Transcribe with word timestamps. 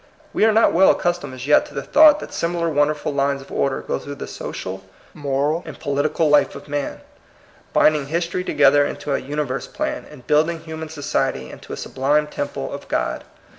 We 0.33 0.45
are 0.45 0.51
not 0.51 0.73
well 0.73 0.89
accustomed 0.89 1.35
as 1.35 1.45
yet 1.45 1.63
to 1.67 1.75
the 1.75 1.83
thought 1.83 2.19
that 2.21 2.33
similar 2.33 2.69
wonderful 2.71 3.13
lines 3.13 3.39
of 3.39 3.51
order 3.51 3.81
go 3.81 3.99
through 3.99 4.15
the 4.15 4.25
social, 4.25 4.83
moral, 5.13 5.61
and 5.63 5.79
political 5.79 6.27
life 6.27 6.55
of 6.55 6.67
man, 6.67 7.01
binding 7.71 8.07
history 8.07 8.43
to 8.45 8.53
gether 8.53 8.83
into 8.83 9.13
a 9.13 9.19
universe 9.19 9.67
plan, 9.67 10.07
and 10.09 10.25
building 10.25 10.61
human 10.61 10.89
society 10.89 11.51
into 11.51 11.71
a 11.71 11.77
sublime 11.77 12.25
temple 12.25 12.73
of 12.73 12.87
God. 12.87 13.25